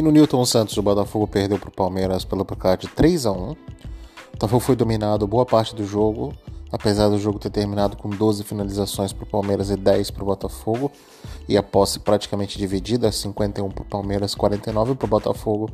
[0.00, 3.32] E no Newton Santos, o Botafogo perdeu para o Palmeiras pelo placar de 3 a
[3.32, 3.56] 1 O
[4.32, 6.32] Botafogo foi dominado boa parte do jogo,
[6.72, 10.24] apesar do jogo ter terminado com 12 finalizações para o Palmeiras e 10 para o
[10.24, 10.90] Botafogo,
[11.46, 15.70] e a posse praticamente dividida, 51 para o Palmeiras, 49 para o Botafogo.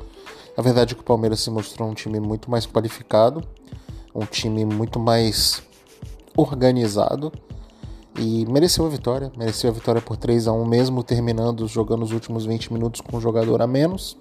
[0.57, 3.45] A verdade é que o Palmeiras se mostrou um time muito mais qualificado,
[4.13, 5.63] um time muito mais
[6.37, 7.31] organizado
[8.19, 9.33] e mereceu a vitória.
[9.37, 13.17] Mereceu a vitória por 3 a 1 mesmo terminando jogando os últimos 20 minutos com
[13.17, 14.17] um jogador a menos.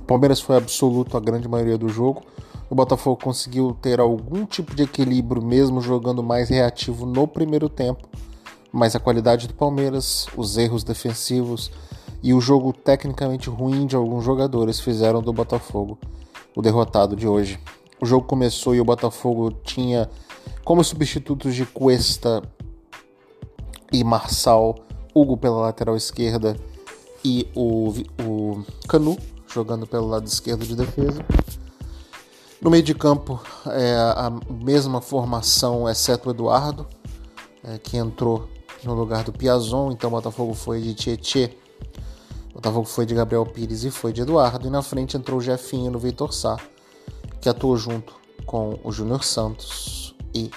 [0.00, 2.22] O Palmeiras foi absoluto a grande maioria do jogo.
[2.70, 8.08] O Botafogo conseguiu ter algum tipo de equilíbrio mesmo jogando mais reativo no primeiro tempo.
[8.70, 11.70] Mas a qualidade do Palmeiras, os erros defensivos
[12.22, 15.98] e o jogo tecnicamente ruim de alguns jogadores fizeram do Botafogo
[16.54, 17.58] o derrotado de hoje.
[18.00, 20.08] O jogo começou e o Botafogo tinha
[20.64, 22.42] como substitutos de Cuesta
[23.92, 24.74] e Marçal,
[25.14, 26.56] Hugo pela lateral esquerda
[27.24, 31.24] e o, o Canu jogando pelo lado esquerdo de defesa.
[32.60, 36.86] No meio de campo, é a mesma formação, exceto o Eduardo,
[37.62, 38.48] é, que entrou
[38.82, 39.92] no lugar do Piazon.
[39.92, 41.56] Então, o Botafogo foi de Tietê,
[42.50, 44.66] o Botafogo foi de Gabriel Pires e foi de Eduardo.
[44.66, 46.56] E na frente entrou o Jefinho no Vitor Sá,
[47.40, 48.14] que atuou junto
[48.44, 50.50] com o Júnior Santos e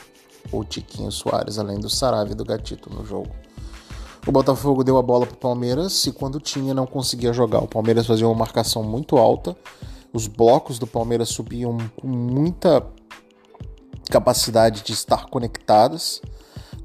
[0.52, 3.30] o Tiquinho Soares, além do Sarave e do Gatito no jogo.
[4.25, 7.59] O Botafogo deu a bola para o Palmeiras e quando tinha não conseguia jogar.
[7.59, 9.56] O Palmeiras fazia uma marcação muito alta,
[10.14, 12.86] os blocos do Palmeiras subiam com muita
[14.09, 16.22] capacidade de estar conectadas,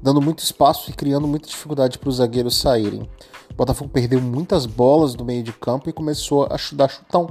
[0.01, 3.07] dando muito espaço e criando muita dificuldade para os zagueiros saírem.
[3.51, 7.27] O Botafogo perdeu muitas bolas do meio de campo e começou a dar chutão,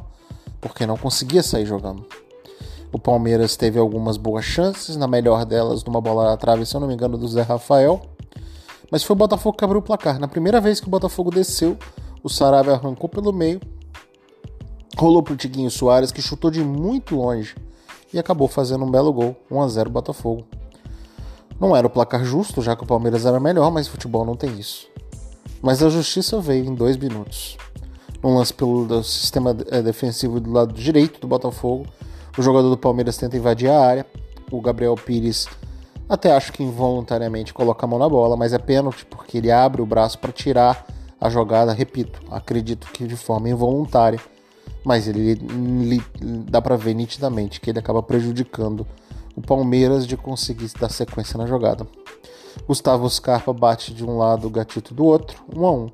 [0.61, 2.07] porque não conseguia sair jogando.
[2.97, 6.81] O Palmeiras teve algumas boas chances, na melhor delas, numa bola na trave, se eu
[6.81, 8.01] não me engano, do Zé Rafael.
[8.91, 10.19] Mas foi o Botafogo que abriu o placar.
[10.19, 11.77] Na primeira vez que o Botafogo desceu,
[12.23, 13.61] o Saravia arrancou pelo meio,
[14.97, 17.55] rolou pro Tiguinho Soares, que chutou de muito longe
[18.15, 20.47] e acabou fazendo um belo gol, 1 a 0 Botafogo.
[21.61, 24.59] Não era o placar justo, já que o Palmeiras era melhor, mas futebol não tem
[24.59, 24.89] isso.
[25.61, 27.59] Mas a justiça veio em dois minutos.
[28.25, 31.85] Um lance pelo sistema eh, defensivo do lado direito do Botafogo,
[32.37, 34.07] o jogador do Palmeiras tenta invadir a área.
[34.51, 35.49] O Gabriel Pires
[36.09, 39.83] até acho que involuntariamente coloca a mão na bola, mas é pênalti porque ele abre
[39.83, 40.87] o braço para tirar
[41.21, 41.73] a jogada.
[41.73, 44.21] Repito, acredito que de forma involuntária,
[44.85, 46.03] mas ele, ele
[46.49, 48.87] dá para ver nitidamente que ele acaba prejudicando
[49.35, 51.87] o Palmeiras de conseguir dar sequência na jogada.
[52.69, 55.91] Gustavo Scarpa bate de um lado, o Gatito do outro, um a um.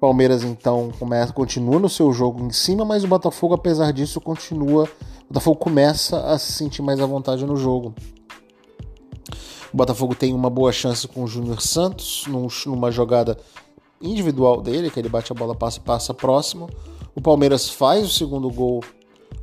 [0.00, 4.88] Palmeiras então começa, continua no seu jogo em cima, mas o Botafogo, apesar disso, continua
[5.24, 7.94] o Botafogo começa a se sentir mais à vontade no jogo.
[9.72, 12.24] O Botafogo tem uma boa chance com o Júnior Santos,
[12.66, 13.36] numa jogada
[14.00, 16.68] individual dele, que ele bate a bola, passa passa próximo.
[17.14, 18.84] O Palmeiras faz o segundo gol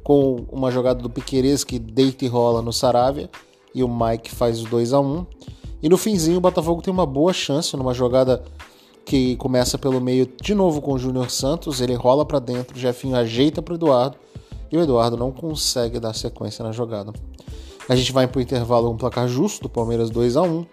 [0.04, 3.30] com uma jogada do Piqueires que deita e rola no Saravia
[3.74, 5.26] e o Mike faz o 2 a 1
[5.82, 8.44] E no finzinho o Botafogo tem uma boa chance numa jogada
[9.06, 12.80] que começa pelo meio de novo com o Júnior Santos, ele rola para dentro, o
[12.80, 14.18] Jefinho ajeita para Eduardo
[14.72, 17.12] e o Eduardo não consegue dar sequência na jogada.
[17.90, 20.66] A gente vai para o intervalo com um placar justo do Palmeiras 2 a 1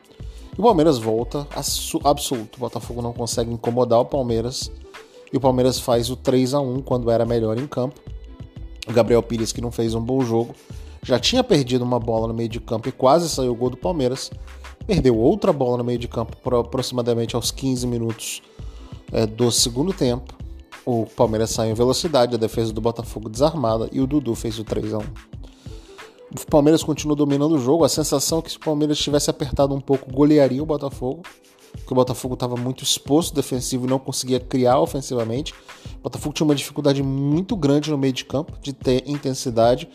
[0.57, 1.47] e o Palmeiras volta
[2.05, 2.57] absoluto.
[2.57, 4.71] O Botafogo não consegue incomodar o Palmeiras
[5.33, 8.01] e o Palmeiras faz o 3 a 1 quando era melhor em campo.
[8.87, 10.55] O Gabriel Pires, que não fez um bom jogo,
[11.03, 13.77] já tinha perdido uma bola no meio de campo e quase saiu o gol do
[13.77, 14.31] Palmeiras.
[14.87, 18.43] Perdeu outra bola no meio de campo por aproximadamente aos 15 minutos
[19.13, 20.38] é, do segundo tempo.
[20.91, 24.65] O Palmeiras saiu em velocidade, a defesa do Botafogo desarmada e o Dudu fez o
[24.65, 27.85] 3 a 1 O Palmeiras continua dominando o jogo.
[27.85, 31.21] A sensação é que se o Palmeiras tivesse apertado um pouco, golearia o Botafogo.
[31.73, 35.53] Porque o Botafogo estava muito exposto defensivo e não conseguia criar ofensivamente.
[35.99, 39.91] O Botafogo tinha uma dificuldade muito grande no meio de campo, de ter intensidade.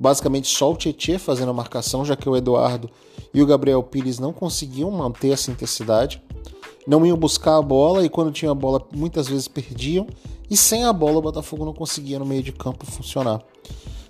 [0.00, 2.88] Basicamente só o Tietchan fazendo a marcação, já que o Eduardo
[3.34, 6.22] e o Gabriel Pires não conseguiam manter essa intensidade.
[6.86, 10.06] Não iam buscar a bola e quando tinha a bola muitas vezes perdiam
[10.50, 13.42] e sem a bola, o Botafogo não conseguia no meio de campo funcionar.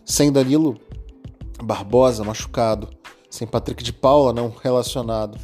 [0.04, 0.78] Sem Danilo
[1.62, 2.88] Barbosa machucado,
[3.28, 5.38] sem Patrick de Paula não relacionado.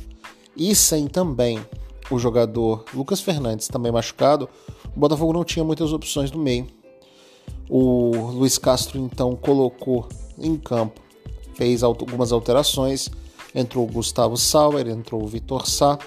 [0.57, 1.65] E sem também
[2.11, 4.49] o jogador Lucas Fernandes também machucado,
[4.95, 6.67] o Botafogo não tinha muitas opções no meio.
[7.69, 10.09] O Luiz Castro então colocou
[10.39, 11.01] em campo,
[11.55, 13.11] fez algumas alterações,
[13.55, 15.99] entrou o Gustavo Sauer, entrou o Vitor Sá,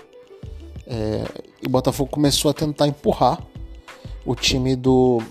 [0.85, 1.25] é,
[1.61, 3.41] e o Botafogo começou a tentar empurrar
[4.27, 5.21] o time do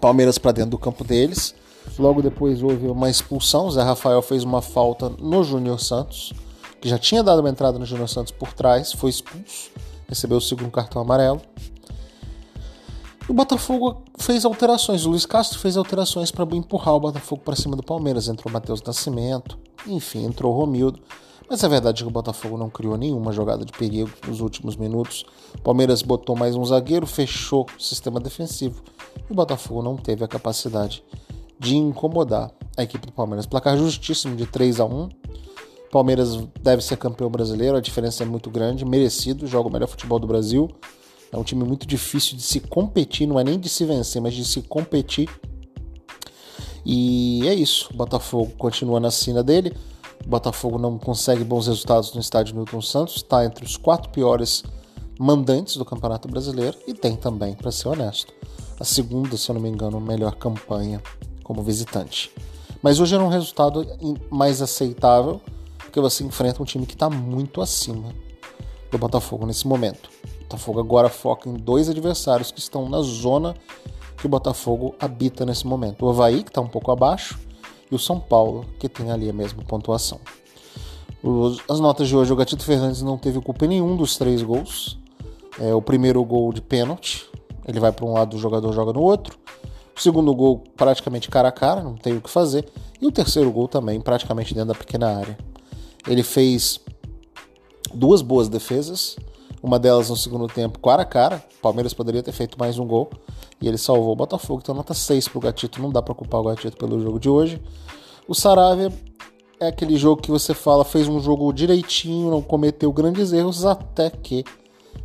[0.00, 1.52] Palmeiras para dentro do campo deles.
[1.98, 3.68] Logo depois houve uma expulsão.
[3.70, 6.32] Zé Rafael fez uma falta no Júnior Santos,
[6.80, 9.70] que já tinha dado uma entrada no Júnior Santos por trás, foi expulso,
[10.08, 11.42] recebeu o segundo cartão amarelo.
[13.28, 17.76] O Botafogo fez alterações, o Luiz Castro fez alterações para empurrar o Botafogo para cima
[17.76, 18.28] do Palmeiras.
[18.28, 21.00] Entrou o Matheus Nascimento, enfim, entrou o Romildo.
[21.48, 24.76] Mas a verdade é que o Botafogo não criou nenhuma jogada de perigo nos últimos
[24.76, 25.24] minutos.
[25.54, 28.82] O Palmeiras botou mais um zagueiro, fechou o sistema defensivo.
[29.28, 31.04] E o Botafogo não teve a capacidade
[31.58, 33.46] de incomodar a equipe do Palmeiras.
[33.46, 35.08] Placar justíssimo de 3 a 1
[35.92, 40.18] Palmeiras deve ser campeão brasileiro, a diferença é muito grande, merecido, joga o melhor futebol
[40.18, 40.70] do Brasil.
[41.30, 44.32] É um time muito difícil de se competir, não é nem de se vencer, mas
[44.32, 45.28] de se competir.
[46.84, 47.90] E é isso.
[47.92, 49.76] O Botafogo continua na cena dele.
[50.24, 54.62] O Botafogo não consegue bons resultados no estádio Milton Santos, está entre os quatro piores
[55.18, 58.32] mandantes do Campeonato Brasileiro e tem também, para ser honesto,
[58.78, 61.02] a segunda, se eu não me engano, melhor campanha
[61.42, 62.32] como visitante.
[62.82, 63.86] Mas hoje era um resultado
[64.30, 65.40] mais aceitável,
[65.78, 68.12] porque você enfrenta um time que está muito acima
[68.90, 70.10] do Botafogo nesse momento.
[70.24, 73.54] O Botafogo agora foca em dois adversários que estão na zona
[74.16, 76.04] que o Botafogo habita nesse momento.
[76.04, 77.38] O Havaí, que está um pouco abaixo,
[77.92, 80.18] e o São Paulo, que tem ali a mesma pontuação.
[81.68, 84.98] As notas de hoje, o Gatito Fernandes não teve culpa em nenhum dos três gols.
[85.60, 87.28] É, o primeiro gol de pênalti,
[87.68, 89.38] ele vai para um lado, o jogador joga no outro.
[89.94, 92.66] O segundo gol, praticamente cara a cara, não tem o que fazer.
[92.98, 95.36] E o terceiro gol também, praticamente dentro da pequena área.
[96.08, 96.80] Ele fez
[97.92, 99.16] duas boas defesas,
[99.62, 101.42] uma delas no segundo tempo, cara a cara.
[101.58, 103.10] O Palmeiras poderia ter feito mais um gol
[103.60, 104.60] e ele salvou o Botafogo.
[104.62, 105.80] Então, nota 6 para o Gatito.
[105.80, 107.62] Não dá para culpar o Gatito pelo jogo de hoje.
[108.26, 108.92] O Saravia
[109.60, 114.10] é aquele jogo que você fala, fez um jogo direitinho, não cometeu grandes erros, até
[114.10, 114.44] que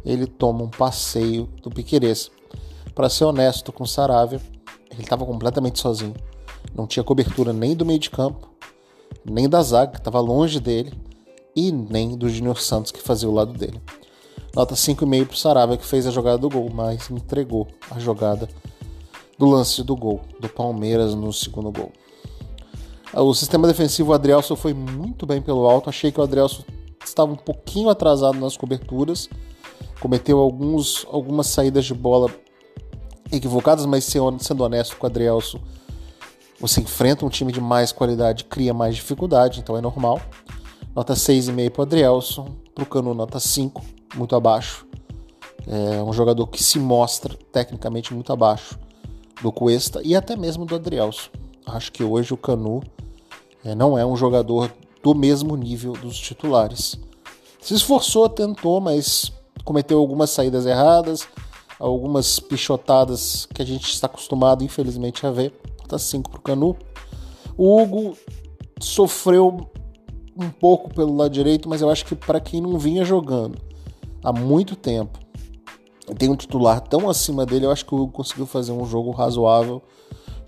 [0.04, 2.32] ele toma um passeio do Piqueires.
[2.96, 4.42] Para ser honesto com o Saravia,
[4.90, 6.16] ele estava completamente sozinho.
[6.74, 8.50] Não tinha cobertura nem do meio de campo,
[9.24, 10.92] nem da zaga, que estava longe dele,
[11.56, 13.80] e nem do Júnior Santos, que fazia o lado dele.
[14.58, 18.50] Nota 5,5 para o Sarabia, que fez a jogada do gol, mas entregou a jogada
[19.38, 21.92] do lance do gol, do Palmeiras no segundo gol.
[23.14, 25.92] O sistema defensivo, o Adrielso foi muito bem pelo alto.
[25.92, 26.66] Achei que o Adrielso
[27.06, 29.30] estava um pouquinho atrasado nas coberturas.
[30.00, 32.32] Cometeu alguns, algumas saídas de bola
[33.32, 35.62] equivocadas, mas sendo honesto com o Adrielso,
[36.60, 40.20] você enfrenta um time de mais qualidade, cria mais dificuldade, então é normal.
[40.96, 44.86] Nota 6,5 para o Adrielson, para o Canu nota 5, muito abaixo.
[45.68, 48.80] É um jogador que se mostra tecnicamente muito abaixo
[49.42, 51.30] do Cuesta e até mesmo do Adrielson.
[51.66, 52.82] Acho que hoje o Canu
[53.64, 54.72] é, não é um jogador
[55.04, 56.98] do mesmo nível dos titulares.
[57.60, 59.32] Se esforçou, tentou, mas
[59.66, 61.28] cometeu algumas saídas erradas,
[61.78, 65.54] algumas pichotadas que a gente está acostumado, infelizmente, a ver.
[65.82, 66.78] Nota 5 para o Canu.
[67.58, 68.18] O Hugo
[68.80, 69.70] sofreu
[70.40, 73.67] um pouco pelo lado direito, mas eu acho que para quem não vinha jogando
[74.24, 75.20] há muito tempo,
[76.18, 79.12] tem um titular tão acima dele, eu acho que o Hugo conseguiu fazer um jogo
[79.12, 79.82] razoável.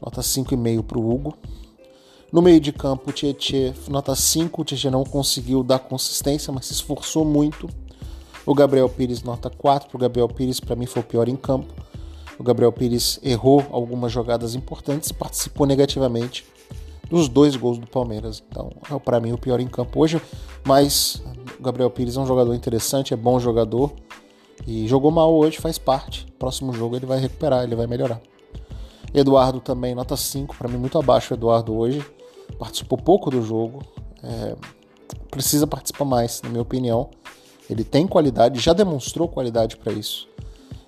[0.01, 1.36] Nota 5,5 para o Hugo.
[2.31, 4.62] No meio de campo, o Tietchan, nota 5.
[4.62, 7.68] O Tietchan não conseguiu dar consistência, mas se esforçou muito.
[8.45, 11.36] O Gabriel Pires, nota 4 para o Gabriel Pires, para mim foi o pior em
[11.36, 11.74] campo.
[12.38, 16.45] O Gabriel Pires errou algumas jogadas importantes e participou negativamente
[17.10, 18.44] dos dois gols do Palmeiras.
[18.48, 20.22] Então, é para mim o pior em campo hoje,
[20.64, 21.22] mas
[21.60, 23.92] o Gabriel Pires é um jogador interessante, é bom jogador
[24.68, 26.26] e jogou mal hoje, faz parte.
[26.38, 28.22] Próximo jogo ele vai recuperar, ele vai melhorar.
[29.14, 32.06] Eduardo também, nota 5, para mim muito abaixo o Eduardo hoje.
[32.57, 33.81] Participou pouco do jogo,
[34.24, 34.56] é,
[35.31, 37.10] precisa participar mais, na minha opinião.
[37.69, 40.28] Ele tem qualidade, já demonstrou qualidade para isso.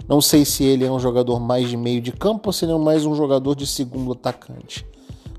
[0.08, 2.74] Não sei se ele é um jogador mais de meio de campo ou se ele
[2.74, 4.86] é mais um jogador de segundo atacante.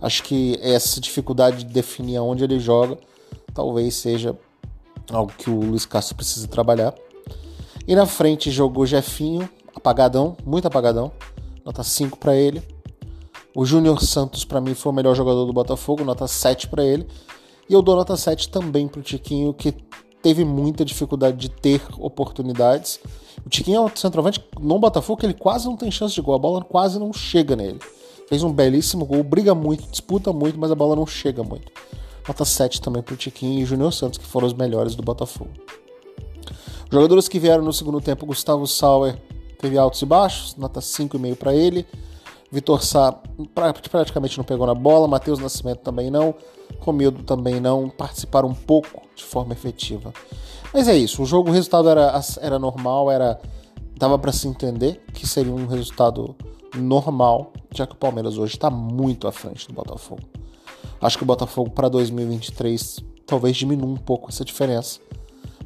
[0.02, 2.98] Acho que essa dificuldade de definir aonde ele joga
[3.54, 4.36] talvez seja
[5.10, 6.94] algo que o Luiz Castro precisa trabalhar.
[7.86, 11.12] E na frente jogou Jefinho, apagadão, muito apagadão,
[11.64, 12.62] nota 5 para ele.
[13.54, 17.06] O Júnior Santos, para mim, foi o melhor jogador do Botafogo, nota 7 para ele.
[17.68, 19.72] E eu dou nota 7 também para o Tiquinho, que
[20.22, 22.98] teve muita dificuldade de ter oportunidades.
[23.44, 26.34] O Tiquinho é um centroavante no Botafogo que ele quase não tem chance de gol,
[26.34, 27.80] a bola quase não chega nele.
[28.28, 31.70] Fez um belíssimo gol, briga muito, disputa muito, mas a bola não chega muito.
[32.26, 35.50] Nota 7 também para o Tiquinho e Júnior Santos, que foram os melhores do Botafogo.
[36.90, 39.16] Jogadores que vieram no segundo tempo, Gustavo Sauer
[39.58, 41.86] teve altos e baixos, nota 5,5 para ele.
[42.50, 43.18] Vitor Sá
[43.54, 46.34] praticamente não pegou na bola, Matheus Nascimento também não,
[46.80, 50.12] Romildo também não, participaram um pouco de forma efetiva.
[50.72, 53.40] Mas é isso, o jogo, o resultado era, era normal, era
[53.96, 56.36] dava para se entender que seria um resultado
[56.76, 60.22] normal, já que o Palmeiras hoje está muito à frente do Botafogo.
[61.00, 65.00] Acho que o Botafogo para 2023 talvez diminua um pouco essa diferença,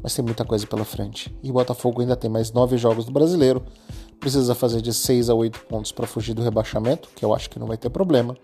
[0.03, 1.35] mas tem muita coisa pela frente.
[1.43, 3.63] E o Botafogo ainda tem mais nove jogos do brasileiro.
[4.21, 7.59] Precisa fazer de 6 a 8 pontos para fugir do rebaixamento, que eu acho que
[7.59, 8.37] não vai ter problema.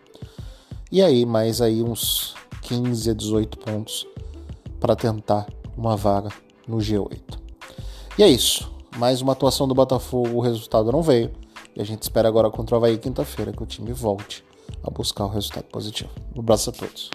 [0.91, 4.07] E aí, mais aí uns 15 a 18 pontos
[4.79, 6.31] para tentar uma vaga
[6.67, 7.39] no G8.
[8.19, 8.71] E é isso.
[8.99, 11.31] Mais uma atuação do Botafogo, o resultado não veio.
[11.75, 14.45] E a gente espera agora contra o Havaí quinta-feira que o time volte
[14.83, 16.11] a buscar o resultado positivo.
[16.37, 17.11] Um abraço a todos.